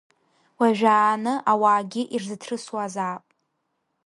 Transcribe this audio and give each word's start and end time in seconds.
Уажәааны 0.59 1.33
ауаагьы 1.51 2.01
ирзыҭрысуазаап. 2.15 3.23